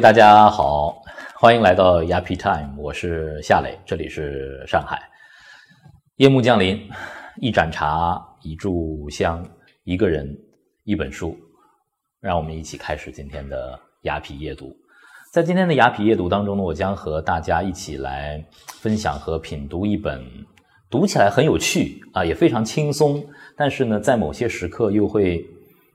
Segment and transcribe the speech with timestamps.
[0.00, 1.02] 大家好，
[1.34, 5.00] 欢迎来到 Yappy Time，我是夏磊，这里是上海。
[6.16, 6.88] 夜幕降临，
[7.40, 9.44] 一盏茶，一炷香，
[9.82, 10.38] 一个人，
[10.84, 11.36] 一本书，
[12.20, 14.72] 让我们一起开始今天的雅痞夜读。
[15.32, 18.44] 在今天的雅痞夜读当中呢，我将和大家一起来
[18.80, 20.24] 分享和品读一本
[20.88, 23.24] 读起来很有趣啊，也非常轻松，
[23.56, 25.44] 但是呢，在某些时刻又会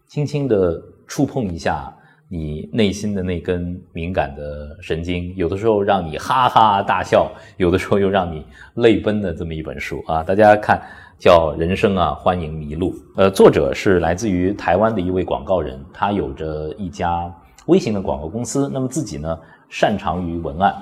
[0.09, 1.95] 轻轻的触碰一下。
[2.33, 8.43] 你内心的那根敏感的神经，有的时候让你哈哈大笑，有的时候又让你
[8.77, 10.23] 泪奔的这么一本书啊！
[10.23, 10.81] 大家看，
[11.19, 12.91] 叫《人生啊，欢迎迷路》。
[13.17, 17.31] 呃，作者是来自于台湾的一位广告人，他有着一家
[17.67, 20.73] 微型的广告公司，那么自己呢擅长于文案，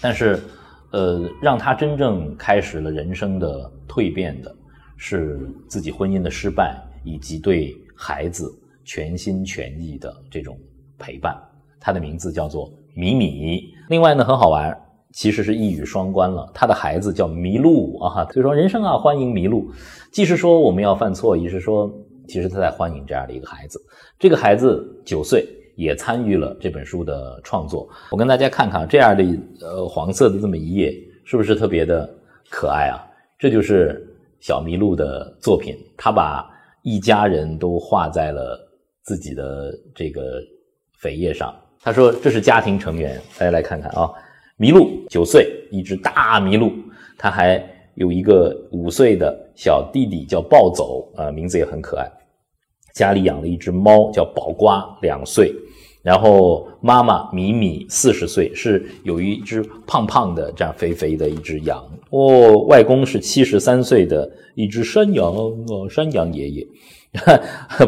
[0.00, 0.38] 但是，
[0.92, 4.54] 呃，让他真正开始了人生的蜕变的，
[4.96, 8.56] 是自己婚姻的失败以及对孩子。
[8.84, 10.58] 全心全意的这种
[10.98, 11.36] 陪伴，
[11.80, 13.72] 他的名字叫做米米。
[13.88, 14.76] 另外呢，很好玩，
[15.12, 16.50] 其实是一语双关了。
[16.54, 19.70] 他的孩子叫麋鹿啊，所以说人生啊，欢迎麋鹿。
[20.10, 21.92] 既是说我们要犯错，也是说
[22.28, 23.80] 其实他在欢迎这样的一个孩子。
[24.18, 27.88] 这个孩子九岁，也参与了这本书的创作。
[28.10, 29.24] 我跟大家看看这样的
[29.60, 30.92] 呃黄色的这么一页，
[31.24, 32.08] 是不是特别的
[32.50, 33.00] 可爱啊？
[33.38, 34.06] 这就是
[34.40, 36.48] 小麋鹿的作品，他把
[36.82, 38.68] 一家人都画在了。
[39.04, 40.40] 自己的这个
[41.02, 44.10] 扉页上，他说这是家庭成员，大家来看看啊，
[44.58, 46.72] 麋鹿九岁，一只大麋鹿，
[47.18, 52.08] 他还有一个五岁的小弟弟叫暴走啊，名字也很可爱。
[52.94, 55.52] 家里养了一只猫叫宝瓜，两岁，
[56.02, 61.82] 然后妈妈米米四十岁，是有一只胖胖的这样肥肥的一只羊。
[62.10, 66.66] 哦，外公是七十三岁的一只山羊哦，山羊爷爷。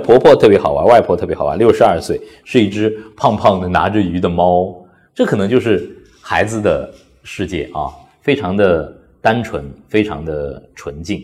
[0.05, 1.59] 婆婆特别好玩，外婆特别好玩。
[1.59, 4.75] 六十二岁，是一只胖胖的拿着鱼的猫。
[5.15, 6.93] 这可能就是孩子的
[7.23, 7.89] 世界啊，
[8.21, 11.23] 非常的单纯，非常的纯净。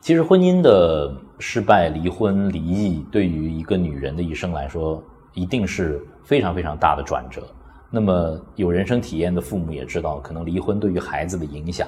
[0.00, 5.00] 其实婚姻的失败、离婚、离异，对于一个女人的一生来说，
[5.34, 7.42] 一定是非常非常大的转折。
[7.90, 11.86] 那么有人生体验的父母也知道，可能离婚对于孩子的影响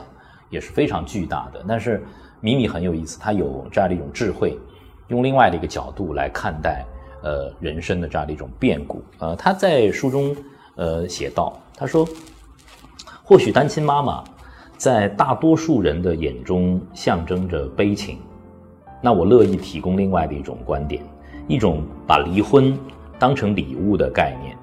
[0.50, 1.64] 也是非常巨大的。
[1.66, 2.00] 但是
[2.40, 4.56] 米米很有意思，她有这样的一种智慧。
[5.08, 6.84] 用另外的一个角度来看待，
[7.22, 9.02] 呃，人生的这样的一种变故。
[9.18, 10.34] 呃，他在书中，
[10.76, 12.06] 呃，写道，他说，
[13.22, 14.24] 或许单亲妈妈
[14.76, 18.18] 在大多数人的眼中象征着悲情，
[19.00, 21.02] 那我乐意提供另外的一种观点，
[21.46, 22.78] 一种把离婚
[23.18, 24.56] 当成礼物的概念，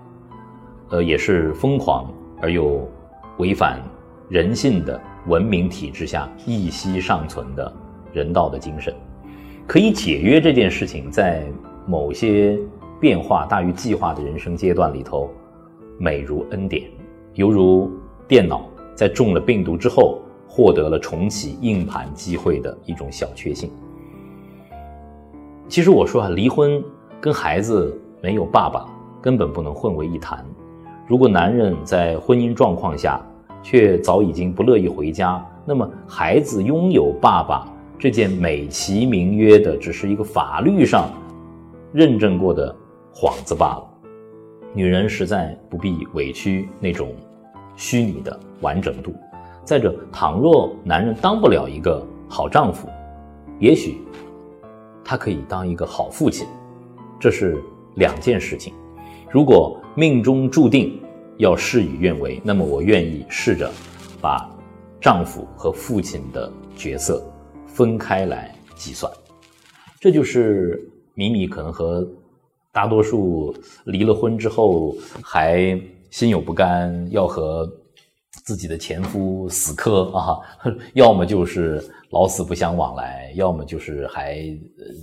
[0.89, 2.89] 呃，也是疯狂而又
[3.37, 3.79] 违反
[4.27, 7.71] 人性的文明体制下一息尚存的
[8.11, 8.93] 人道的精神。
[9.71, 11.41] 可以解约这件事情，在
[11.87, 12.59] 某些
[12.99, 15.29] 变化大于计划的人生阶段里头，
[15.97, 16.91] 美如恩典，
[17.35, 17.89] 犹如
[18.27, 23.71] 电脑在中了病毒之后获得了重启硬盘机会的一种小确幸。
[25.69, 26.83] 其实我说啊，离婚
[27.21, 28.85] 跟孩子没有爸爸
[29.21, 30.45] 根本不能混为一谈。
[31.07, 33.21] 如果男人在婚姻状况下
[33.63, 37.70] 却早已经不乐意回家，那么孩子拥有爸爸。
[38.01, 41.13] 这件美其名曰的，只是一个法律上
[41.93, 42.75] 认证过的
[43.13, 43.87] 幌子罢了。
[44.73, 47.13] 女人实在不必委屈那种
[47.75, 49.13] 虚拟的完整度。
[49.63, 52.89] 再者，倘若男人当不了一个好丈夫，
[53.59, 53.99] 也许
[55.03, 56.47] 他可以当一个好父亲，
[57.19, 57.61] 这是
[57.97, 58.73] 两件事情。
[59.29, 60.99] 如果命中注定
[61.37, 63.71] 要事与愿违，那么我愿意试着
[64.19, 64.49] 把
[64.99, 67.23] 丈夫和父亲的角色。
[67.73, 69.11] 分开来计算，
[69.99, 70.79] 这就是
[71.13, 72.07] 米米可能和
[72.71, 73.55] 大多数
[73.85, 77.69] 离了婚之后还心有不甘，要和
[78.45, 80.39] 自己的前夫死磕啊，
[80.93, 81.81] 要么就是
[82.11, 84.37] 老死不相往来，要么就是还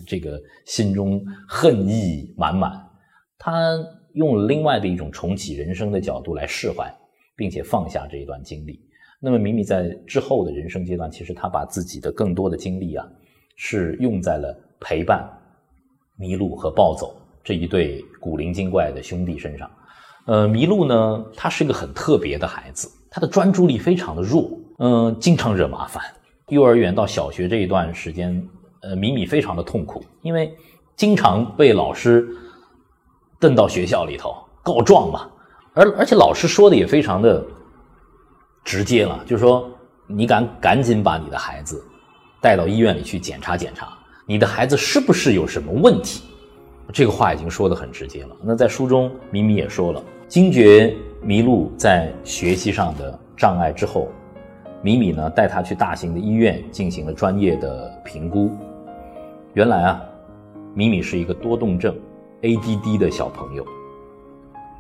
[0.06, 2.72] 这个心中恨意满满。
[3.38, 3.78] 他
[4.14, 6.92] 用另外的一种重启人生的角度来释怀，
[7.36, 8.80] 并且放下这一段经历。
[9.20, 13.04] 那么，米米在之后的人生阶段，其实他把自己的更多的精力啊，
[13.56, 15.28] 是用在了陪伴
[16.20, 19.68] 麋鹿和暴走这一对古灵精怪的兄弟身上。
[20.26, 24.48] 呃，麋鹿呢，他是一个很特别的孩子，他的专注力非常的弱，
[24.78, 26.00] 嗯，经常惹麻烦。
[26.50, 28.40] 幼儿园到小学这一段时间，
[28.82, 30.54] 呃，米米非常的痛苦，因为
[30.94, 32.24] 经常被老师
[33.40, 34.32] 瞪到学校里头
[34.62, 35.28] 告状嘛，
[35.74, 37.44] 而而且老师说的也非常的。
[38.64, 39.68] 直接了，就是说，
[40.06, 41.84] 你赶赶紧把你的孩子
[42.40, 43.88] 带到医院里去检查检查，
[44.26, 46.24] 你的孩子是不是有什么问题？
[46.92, 48.36] 这个话已经说的很直接了。
[48.42, 54.08] 那在书中，米米也说了，惊觉麋鹿在学习上的障碍之后，
[54.80, 58.50] 米米呢带他去大型的医院进行了专业的评估。
[59.52, 60.00] 原来啊，
[60.74, 61.94] 米米是一个多动症
[62.40, 63.66] （ADD） 的小朋友，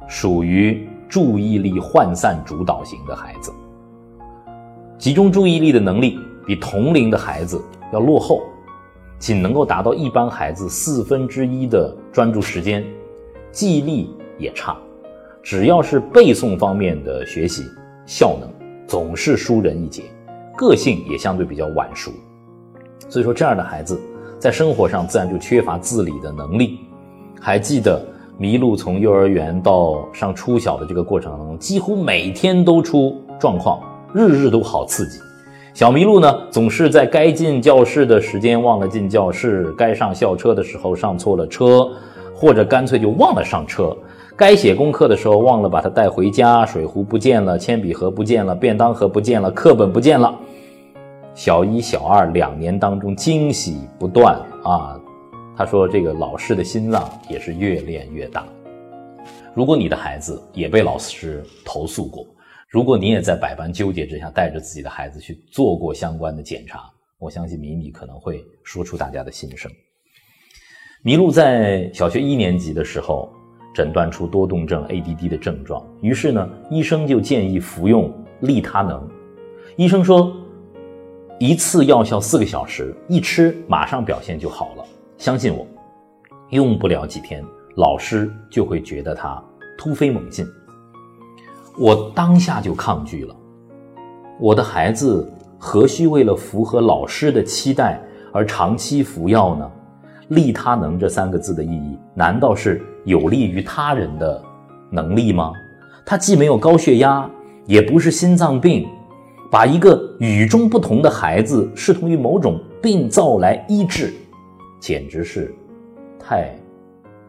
[0.08, 3.52] 属于注意力涣散主导型的孩子，
[4.98, 7.62] 集中注意力的能力比同龄的孩子
[7.92, 8.42] 要落后。
[9.20, 12.84] 仅能够达到一般孩子四分之一的专注时间，
[13.50, 14.76] 记忆力也差，
[15.42, 17.64] 只要是背诵方面的学习
[18.06, 18.48] 效能
[18.86, 20.04] 总是输人一截，
[20.56, 22.12] 个性也相对比较晚熟，
[23.08, 24.00] 所以说这样的孩子
[24.38, 26.78] 在生活上自然就缺乏自理的能力。
[27.40, 28.00] 还记得
[28.38, 33.80] 麋鹿从幼儿园到上初小的这个过程当中，几乎每天都出状况，
[34.12, 35.18] 日日都好刺激。
[35.74, 41.88] 小麋鹿呢，总是在该进教室的时间忘了进教室，该上校车的时候上错了车，
[42.34, 43.96] 或者干脆就忘了上车。
[44.34, 50.36] 该写功课的时候忘了把它带回家，水壶不见了，铅笔盒不见了，便当盒不见了，课本不见了。
[51.34, 54.34] 小一、小二两年当中惊喜不断
[54.64, 54.98] 啊！
[55.56, 58.44] 他说这个老师的心脏也是越练越大。
[59.54, 62.26] 如果你的孩子也被老师投诉过。
[62.68, 66.84] 如果你也在百般纠结之下带着自己的孩子去做过相关的检查，
[67.18, 69.72] 我相信米米可能会说出大家的心声。
[71.02, 73.32] 麋鹿在小学一年级的时候
[73.74, 79.08] 诊断出多动症 ADD 的症状，于是呢，医生就建议服用利他能。
[79.78, 80.30] 医生说，
[81.38, 84.84] 一次药效四个小时，一吃马上表现就好了。
[85.16, 85.66] 相信我，
[86.50, 87.42] 用不了几天，
[87.76, 89.42] 老师就会觉得他
[89.78, 90.46] 突飞猛进。
[91.78, 93.36] 我当下就抗拒了，
[94.40, 98.02] 我的孩子何须为了符合老师的期待
[98.32, 99.70] 而长期服药呢？
[100.28, 104.42] 利他能这三个字的意义，难道是有利于他人的
[104.90, 105.52] 能力吗？
[106.04, 107.30] 他既没有高血压，
[107.64, 108.86] 也不是心脏病，
[109.50, 114.12] 把一个与众不同的孩子视同于某种病灶来医治，
[114.80, 115.54] 简直是
[116.18, 116.54] 太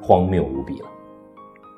[0.02, 0.88] 荒谬无比了。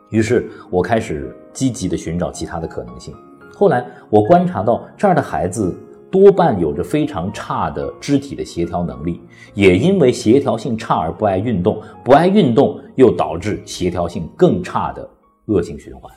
[0.09, 3.13] 于是我开始积极的寻找其他的可能性。
[3.53, 5.77] 后来我观察到，这儿的孩子
[6.09, 9.21] 多半有着非常差的肢体的协调能力，
[9.53, 15.07] 也因为协调性差而不爱运动，不爱运动又导致协调性更差的
[15.45, 16.11] 恶性循环。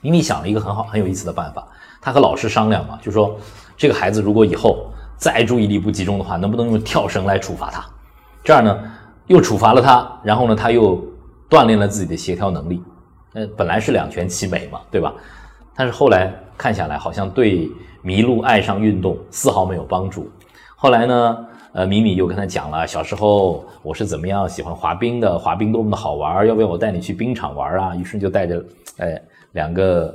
[0.00, 1.66] 咪咪想了一个很好很有意思的办法，
[2.00, 3.36] 他和老师商量嘛，就说
[3.76, 4.86] 这个孩子如果以后
[5.16, 7.84] 再注意力不集中的话，能不能用跳绳来处罚他？
[8.42, 8.76] 这样呢，
[9.28, 11.00] 又处罚了他，然后呢，他又
[11.48, 12.82] 锻炼了自己的协调能力。
[13.34, 15.14] 呃，本来是两全其美嘛，对吧？
[15.74, 17.66] 但是后来看下来，好像对
[18.04, 20.30] 麋鹿爱上运动丝毫没有帮助。
[20.76, 27.96] 后来呢，呃，米米又跟他讲了小时候我是怎么样喜欢滑冰的，滑冰多么的好玩，要不要我带你去冰场玩啊？
[27.96, 28.62] 于是就带着
[28.98, 29.18] 哎
[29.52, 30.14] 两个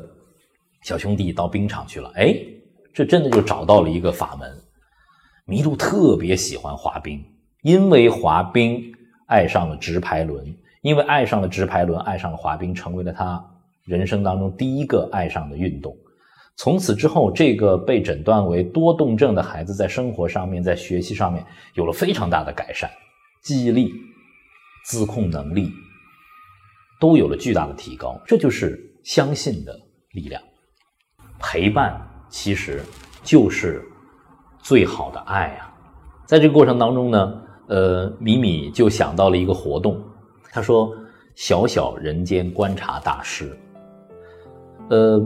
[0.83, 2.11] 小兄弟到冰场去了。
[2.15, 2.35] 哎，
[2.93, 4.55] 这真的就找到了一个法门。
[5.47, 7.23] 麋鹿特别喜欢滑冰，
[7.63, 8.79] 因为滑冰
[9.25, 10.55] 爱上了直排轮。
[10.81, 13.43] 因为爱上了直排轮，爱上了滑冰，成为了他
[13.83, 15.95] 人生当中第一个爱上的运动。
[16.55, 22.89] 从此之后，这个被诊断为多动症的孩子，在生活上面，在学习上面有了非常大的改善，
[23.43, 23.91] 记忆力、
[24.85, 25.71] 自控能力
[26.99, 28.19] 都有了巨大的提高。
[28.25, 29.79] 这就是相信的
[30.13, 30.41] 力量。
[31.39, 31.95] 陪伴
[32.27, 32.83] 其实
[33.23, 33.83] 就是
[34.59, 35.71] 最好的爱啊！
[36.25, 40.03] 在这个过程当中呢，呃，米米就想到了一个活动。
[40.51, 40.93] 他说
[41.35, 43.55] ：“小小人间观察大师。
[44.89, 45.23] 呃，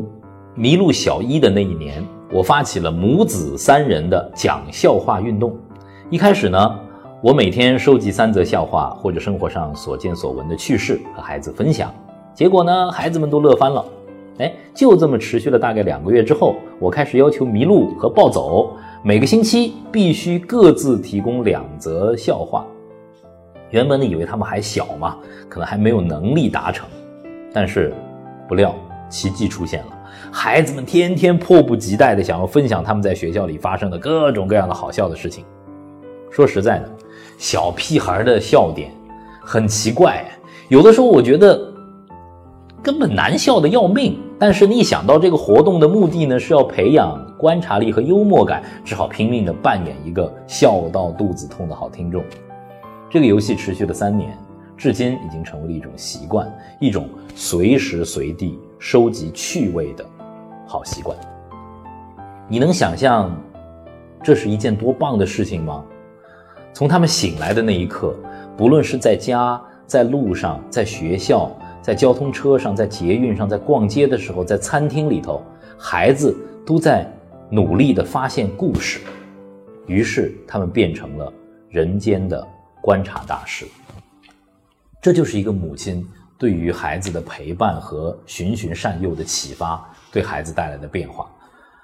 [0.56, 5.56] 迷路小一的那一年，我发起了母子三人的讲笑话运动。
[6.10, 6.80] 一开始呢，
[7.22, 11.94] 我每天收集三则笑话或者生活上所见所闻的趣事和孩子分享。
[12.34, 13.86] 结果呢，孩子们都乐翻了。
[14.40, 22.66] 哎，就这么持续了大概两个月之后，我开始要求迷路和暴走每个星期必须各自提供两则笑话。”
[23.72, 25.18] 原本呢，以为他们还小嘛，
[25.50, 26.88] 可能还没有能力达成，
[27.54, 27.94] 但是
[28.48, 28.76] 不料
[29.10, 29.98] 奇迹出现了，
[30.32, 35.46] 孩子们天天迫不及待的想要分享他们在学校里发生的各种各样的好笑的事情。
[36.30, 36.90] 说实在的，
[37.38, 38.92] 小屁孩的笑点
[39.42, 40.26] 很奇怪，
[40.70, 41.60] 有的时候我觉得
[42.84, 44.20] 根本难笑的要命。
[44.38, 52.24] 但是你一想到这个活动的目的呢，是要培养观察力和幽默感，只好拼命的扮演一个笑到肚子痛的好听众。
[53.12, 54.38] 这个游戏持续了三年，
[54.78, 56.50] 至今已经成为了一种习惯，
[56.80, 60.06] 一种随时随地收集趣味的
[60.66, 61.18] 好习惯。
[62.48, 63.38] 你能想象
[64.24, 65.84] 这是一件多棒的事情吗？
[66.72, 68.16] 从他们醒来的那一刻，
[68.56, 71.52] 不论是在家、在路上、在学校、
[71.82, 75.42] 在交通车上，在捷运上，在逛街的时候，在餐厅里头，
[75.78, 76.34] 孩子
[76.66, 77.06] 都在
[77.50, 79.02] 努力地发现故事。
[79.86, 81.34] 于是，他们变成了
[81.68, 82.48] 人间的
[82.82, 83.66] 观察大师。
[85.02, 86.08] 这就是一个母亲
[86.38, 91.30] 对于孩子的陪伴和循循善诱的启发，对孩子带来的变化。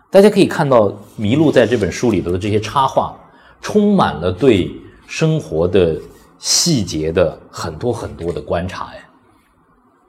[0.10, 0.90] 大家可以看到，
[1.20, 3.16] 麋鹿在这本书里头的这些插画，
[3.62, 4.72] 充满了对
[5.06, 6.00] 生活的
[6.40, 9.02] 细节的很多很多的观察呀。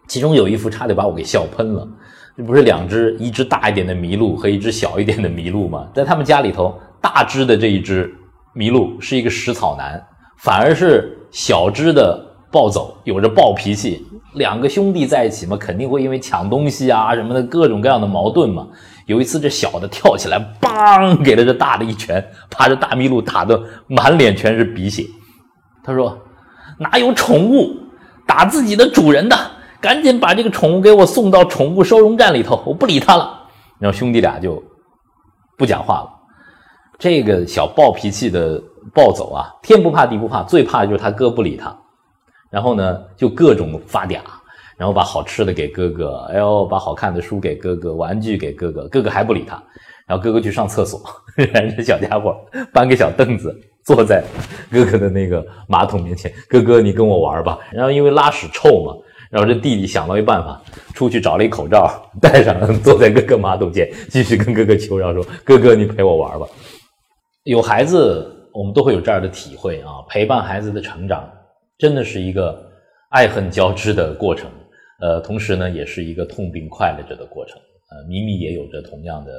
[0.06, 1.86] 其中有一幅差点把我给笑喷了，
[2.36, 5.88] 这不是两只，一只大一点的麋鹿和一只小一点的麋鹿吗？
[5.94, 8.14] 在他们家里头，大只的这一只
[8.54, 10.02] 麋鹿是一个食草男，
[10.38, 12.26] 反而是小只的。
[12.50, 14.02] 暴走，有着暴脾气，
[14.32, 18.66] 两个兄弟在一起嘛，肯定会因为抢东西啊什么的各种各样的矛盾嘛。
[19.04, 22.26] 有一次，这小的跳起来，梆给了这大的一拳，
[22.56, 25.04] 把这大麋鹿打得满脸全是鼻血。
[25.84, 26.18] 他说
[26.80, 27.76] ：“哪有宠物
[28.26, 29.36] 打自己的主人的？
[29.78, 33.38] 赶紧把这个宠物给我送到宠物收容站里头，我不理他了。”
[33.78, 34.62] 然后兄弟俩就
[35.58, 36.08] 不讲话了。
[36.98, 38.58] 这个小暴脾气的
[38.94, 41.76] 暴走啊，天不怕地不怕，最怕的就是他哥不理他。
[42.50, 44.20] 然后呢，就各种发嗲，
[44.76, 49.62] 然后把好吃的给哥哥，哎呦，把好看的书给哥哥，玩具给哥哥，哥哥还不理他。
[50.06, 50.98] 然后哥哥去上厕所，
[51.76, 52.34] 这小家伙
[52.72, 53.54] 搬个小凳子
[53.84, 54.24] 坐在
[54.72, 57.58] 哥哥的那个马桶面前，哥哥你跟我玩吧。
[57.70, 58.94] 然后因为拉屎臭嘛，
[59.30, 60.58] 然后这弟弟想到一办法，
[60.94, 61.90] 出去找了一口罩
[62.22, 66.46] 戴上，坐在哥哥马桶前，继续跟哥哥求饶说：“哥哥你陪我玩吧。”
[67.44, 71.32] 有孩子，我们都会有这样的体会啊，陪伴孩子的成长。
[71.78, 72.60] 真的是一个
[73.10, 74.50] 爱恨交织的过程，
[75.00, 77.56] 呃，同时呢，也是一个痛并快乐着的过程。
[77.90, 79.32] 呃，咪咪也有着同样的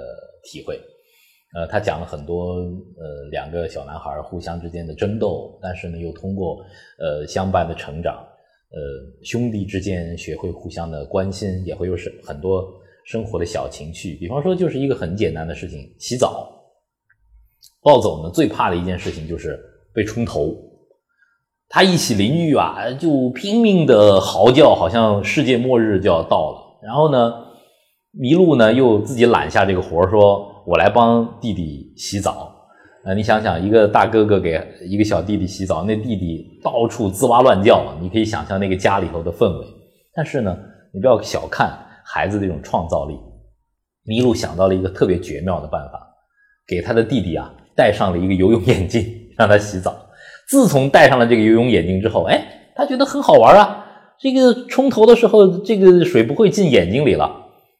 [0.43, 0.79] 体会。
[1.53, 6.63] 呃，他讲了很多，呃，两个小男孩互相之间的争斗，但是呢，又通过
[6.97, 8.25] 呃相伴的成长，
[8.71, 8.79] 呃，
[9.25, 12.71] 兄弟之间学会互相的关心，也会有是很多
[13.03, 14.15] 生活的小情趣。
[14.15, 16.55] 比方说，就是一个很简单的事情，洗澡。
[17.89, 19.59] 暴走呢，最怕的一件事情就是
[19.95, 20.55] 被冲头。
[21.67, 26.79] 他一洗淋浴啊，就拼命的嚎叫，好像世界末日就要到了。
[26.83, 27.33] 然后呢，
[28.19, 32.55] 麋鹿呢又自己揽下这个活说：“我来帮弟弟洗澡。”
[33.03, 39.65] 啊，你想想，一个大哥哥给一个小弟弟洗澡，那弟弟到处吱哇乱叫，你可以想象那个家里头的氛围。
[40.13, 40.55] 但是呢，
[40.93, 43.17] 你不要小看孩子这种创造力。
[44.05, 45.99] 麋鹿想到了一个特别绝妙的办法，
[46.67, 49.05] 给他的弟弟啊戴上了一个游泳眼镜，
[49.39, 49.95] 让他洗澡。
[50.49, 52.45] 自从戴上了这个游泳眼镜之后，哎，
[52.75, 53.85] 他觉得很好玩啊。
[54.19, 57.31] 这个冲头的时候，这个水不会进眼睛里了，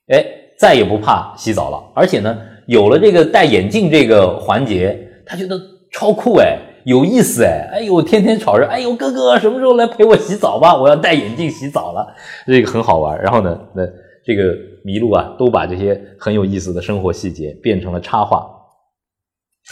[0.07, 0.25] 哎，
[0.57, 1.77] 再也不怕洗澡了。
[1.93, 5.59] 而且呢，有了这个戴眼镜这个环节，他觉得
[5.91, 7.69] 超酷哎，有意思哎。
[7.73, 10.79] 哎呦，天天吵着，哎呦，哥哥什么时候来陪我洗澡吧？
[10.79, 12.07] 我要戴眼镜洗澡了，
[12.47, 13.21] 这个很好玩。
[13.21, 13.83] 然后呢，那
[14.23, 18.47] 这个麋鹿啊，都把这些很有意思的生活细节变成了插画。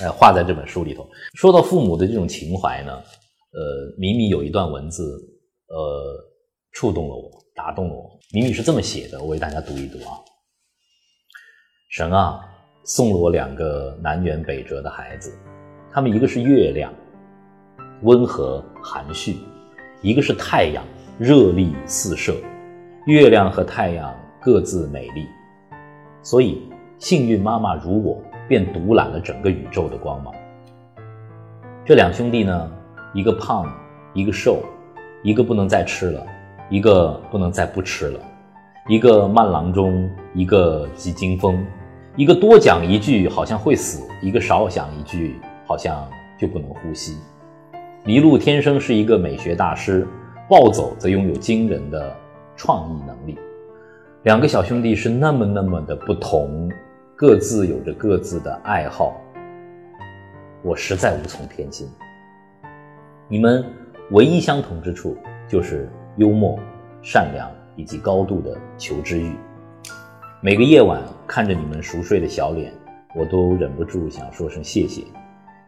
[0.01, 1.07] 呃，画在这本书里头。
[1.33, 5.03] 说到父母的这种情怀呢，呃，米米有一段文字，
[5.67, 6.15] 呃，
[6.71, 8.09] 触动了我，打动了我。
[8.31, 10.19] 米米是这么写的，我为大家读一读啊。
[11.89, 12.39] 神啊，
[12.83, 15.35] 送了我两个南辕北辙的孩子，
[15.91, 16.93] 他们一个是月亮，
[18.03, 19.33] 温和含蓄；
[20.03, 20.85] 一个是太阳，
[21.17, 22.35] 热力四射。
[23.07, 25.25] 月亮和太阳各自美丽，
[26.21, 26.61] 所以
[26.99, 28.21] 幸运妈妈如我。
[28.47, 30.33] 便独揽了整个宇宙的光芒。
[31.85, 32.71] 这两兄弟呢，
[33.13, 33.65] 一个胖，
[34.13, 34.61] 一个瘦，
[35.23, 36.25] 一个不能再吃了，
[36.69, 38.19] 一个不能再不吃了，
[38.87, 41.65] 一个慢郎中，一个急惊风，
[42.15, 46.05] 一个多讲一句好像会死，一个少讲一句好像
[46.37, 47.17] 就不能呼吸。
[48.05, 50.07] 麋鹿天生是一个美学大师，
[50.49, 52.15] 暴走则拥有惊人的
[52.55, 53.37] 创意能力。
[54.23, 56.69] 两个小兄弟是那么那么的不同。
[57.19, 59.19] 各自有着各自的爱好，
[60.61, 61.89] 我实在无从偏心。
[63.27, 63.65] 你们
[64.11, 66.59] 唯一相同之处就是幽默、
[67.01, 69.35] 善良以及高度的求知欲。
[70.41, 72.71] 每个夜晚看着你们熟睡的小脸，
[73.15, 75.03] 我都忍不住想说声谢谢。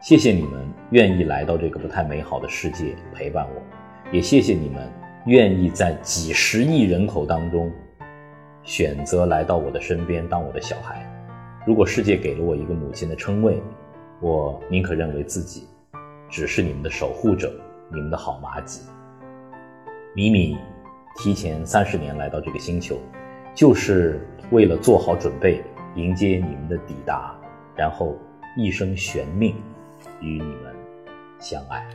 [0.00, 4.88] 谢谢你们愿意来到这个不太美好的世界陪伴我，也谢谢你们
[5.26, 7.72] 愿意在几十亿人口当中
[8.62, 11.04] 选择来到我的身边当我的小孩。
[11.70, 13.62] 如果世界给了我一个母亲的称谓，
[14.20, 15.68] 我宁可认为自己
[16.28, 17.48] 只是你们的守护者，
[17.92, 18.80] 你们的好麻吉。
[20.12, 20.58] 米米
[21.16, 22.98] 提前三十年来到这个星球，
[23.54, 25.62] 就是为了做好准备
[25.94, 27.38] 迎接你们的抵达，
[27.76, 28.18] 然后
[28.56, 29.54] 一生悬命
[30.20, 30.74] 与你们
[31.38, 31.88] 相爱。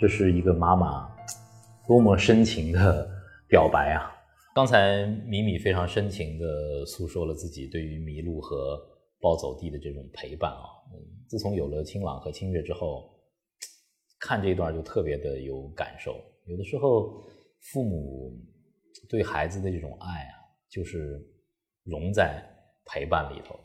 [0.00, 1.06] 这是一个妈妈
[1.86, 3.06] 多么深情的
[3.46, 4.10] 表白啊！
[4.54, 8.80] 刚才米米非常深情地诉说了自己对于麋鹿和
[9.20, 10.62] 暴走地的这种陪伴啊。
[11.28, 13.10] 自从有了清朗和清月之后，
[14.20, 16.14] 看这一段就特别的有感受。
[16.46, 17.20] 有的时候，
[17.72, 18.32] 父母
[19.08, 20.38] 对孩子的这种爱啊，
[20.70, 21.20] 就是
[21.82, 22.40] 融在
[22.86, 23.58] 陪伴里头。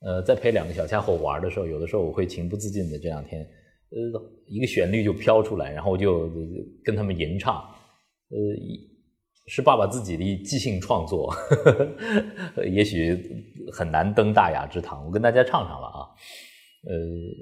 [0.00, 6.28] 呃，在陪两个小家伙玩的时候，有的时候我会情不自禁的，这两天，呃，一个旋律就飘出来，然后我就
[6.84, 7.54] 跟他们吟唱，
[8.28, 8.93] 呃一。
[9.46, 11.34] 是爸爸自己的即兴创作，
[12.72, 13.14] 也许
[13.72, 15.04] 很难登大雅之堂。
[15.04, 16.08] 我跟大家唱唱了啊，
[16.86, 16.92] 呃，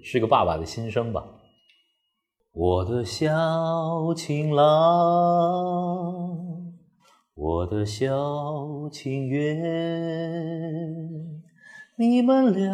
[0.03, 1.25] 是个爸爸的心声吧。
[2.53, 3.29] 我的小
[4.15, 4.67] 情郎，
[7.35, 9.63] 我的小情缘，
[11.97, 12.69] 你们俩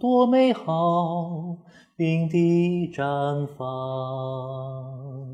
[0.00, 1.58] 多美好，
[1.96, 5.33] 并蒂绽放。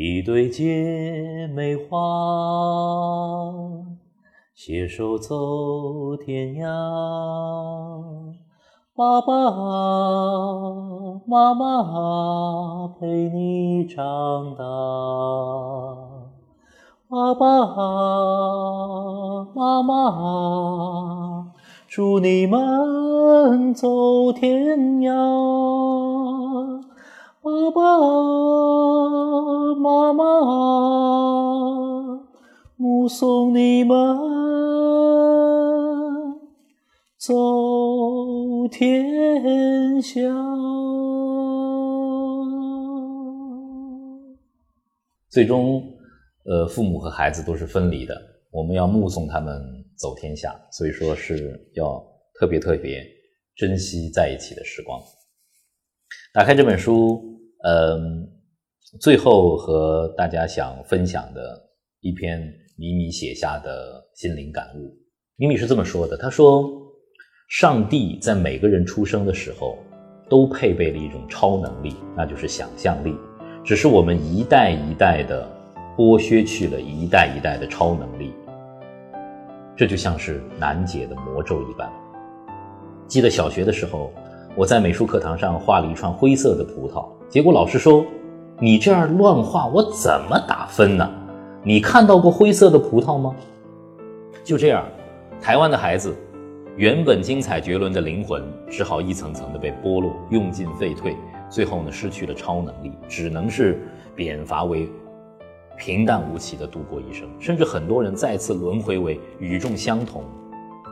[0.00, 1.98] 一对姐妹花，
[4.54, 6.68] 携手走天涯。
[8.94, 14.62] 爸爸啊妈妈啊陪你长大，
[17.08, 21.48] 爸爸啊妈妈啊
[21.88, 26.07] 祝你们走天涯。
[27.40, 27.80] 爸爸
[29.76, 30.24] 妈妈，
[32.76, 33.96] 目送你们
[37.16, 40.20] 走天下。
[45.28, 45.80] 最终，
[46.44, 49.62] 呃，父母和孩子都是分离的，我们要目送他们
[49.96, 52.04] 走天下，所以说是要
[52.34, 53.00] 特别特别
[53.54, 55.00] 珍惜在一起的时光。
[56.32, 57.24] 打开这本书。
[57.64, 58.24] 嗯，
[59.00, 61.60] 最后和大家想分享的
[62.00, 62.40] 一篇
[62.76, 64.96] 米米写下的心灵感悟。
[65.36, 66.70] 米米是这么说的：“他说，
[67.48, 69.76] 上帝在每个人出生的时候
[70.28, 73.12] 都配备了一种超能力，那就是想象力。
[73.64, 75.50] 只是我们一代一代的
[75.96, 78.32] 剥削去了一代一代的超能力，
[79.76, 81.90] 这就像是难解的魔咒一般。
[83.08, 84.12] 记得小学的时候，
[84.58, 88.04] 我在美术课堂上画了一串灰色的葡萄。”结果老师说
[88.58, 91.08] ：“你这样乱画，我怎么打分呢？
[91.62, 93.32] 你看到过灰色的葡萄吗？”
[94.42, 94.84] 就这样，
[95.40, 96.12] 台湾的孩子
[96.76, 101.14] 原本精彩绝伦的灵魂，只好一层层的被剥落，用尽废退，
[101.48, 103.80] 最后呢，失去了超能力，只能是
[104.16, 104.88] 贬乏为
[105.76, 107.28] 平淡无奇的度过一生。
[107.38, 110.24] 甚至很多人再次轮回为与众相同，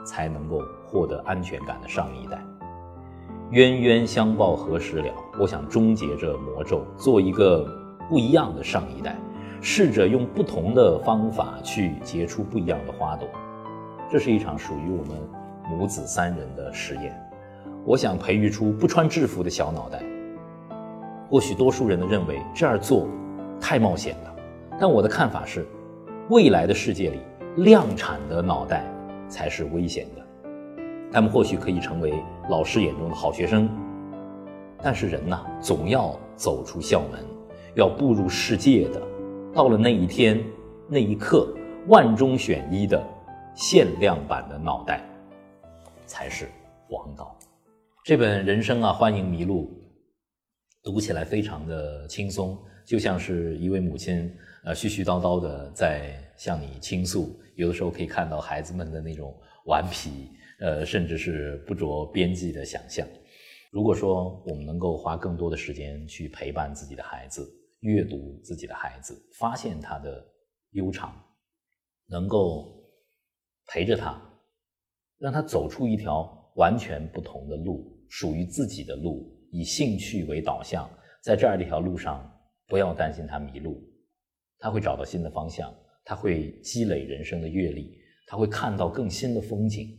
[0.05, 2.41] 才能够获得安全感的上一代。
[3.51, 5.15] 冤冤相报何时了？
[5.39, 7.65] 我想终结这魔咒，做一个
[8.09, 9.17] 不一样的上一代，
[9.61, 13.29] 试着用不同的方法去结出不一样的花朵。
[14.11, 15.17] 这是一场属于我们
[15.71, 17.17] 母子三人的实验。
[17.85, 20.03] 我想培育出不穿制服的小脑袋。
[21.31, 23.07] 或许多数人都认为这样做
[23.61, 24.35] 太冒险了，
[24.81, 25.65] 但我的看法是，
[26.31, 27.21] 未来的世界里，
[27.63, 28.85] 量产的脑袋
[29.29, 30.26] 才是危险的。
[31.13, 32.13] 他们或许可以成为
[32.51, 33.71] 老师眼中的好学生，
[34.83, 37.25] 但是人呐，总要走出校门，
[37.75, 39.01] 要步入世界的。
[39.55, 40.45] 到了那一天、
[40.89, 41.49] 那一刻，
[41.89, 43.03] 万中选一的
[43.55, 45.01] 限量版的脑袋
[46.05, 46.49] 才是
[46.91, 47.35] 王道。
[48.05, 49.71] 这本《人生啊，欢迎迷路》，
[50.93, 54.31] 读起来非常的轻松，就像是一位母亲，
[54.65, 57.41] 呃，絮絮叨叨的在向你倾诉。
[57.55, 60.31] 有的时候可以看到孩子们的那种顽皮。
[60.61, 63.07] 呃，甚至是不着边际的想象。
[63.71, 67.47] 如果说我们能够花更多的时间去陪伴自己的孩子，
[67.81, 70.27] 阅读自己的孩子，发现他的
[70.71, 71.15] 悠长，
[72.07, 72.83] 能够
[73.67, 74.19] 陪着他，
[75.19, 80.89] 让他走出一条完全不同的路，属于自己的路，以兴趣为导向，
[81.23, 82.33] 在这样的一条路上，
[82.67, 83.83] 不要担心他迷路，
[84.59, 85.71] 他会找到新的方向，
[86.03, 89.95] 他会积累人生的阅历，他会看到更新的风景。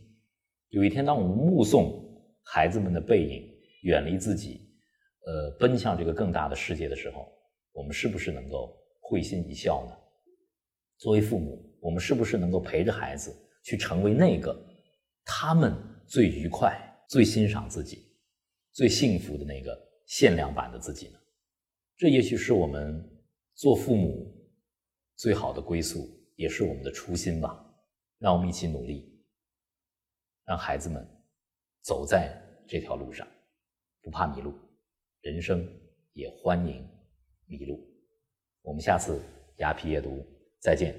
[0.70, 2.04] 有一天，当我们目送
[2.44, 3.48] 孩子们的背影
[3.82, 4.70] 远离自己，
[5.26, 7.26] 呃，奔向这个更大的世界的时候，
[7.72, 9.96] 我们是不是能够会心一笑呢？
[10.98, 14.54] 作为父母，我们是不是能够陪着孩子去成为那个
[15.24, 15.72] 他们
[16.06, 16.78] 最愉快、
[17.08, 18.04] 最欣赏自己、
[18.72, 19.74] 最幸福的那个
[20.06, 21.18] 限量版的自己呢？
[21.96, 23.02] 这也许是我们
[23.54, 24.32] 做父母
[25.16, 27.64] 最好的归宿，也是我们的初心吧。
[28.18, 29.17] 让我们一起努力。
[30.48, 31.06] 让孩子们
[31.82, 32.34] 走在
[32.66, 33.28] 这条路上，
[34.00, 34.54] 不怕迷路，
[35.20, 35.62] 人生
[36.14, 36.88] 也欢迎
[37.44, 37.78] 迷路。
[38.62, 39.20] 我们下次
[39.58, 40.26] 雅皮夜读
[40.58, 40.98] 再见，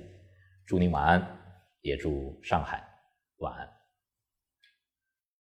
[0.68, 1.20] 祝您晚安，
[1.82, 2.88] 也祝上海
[3.38, 3.79] 晚安。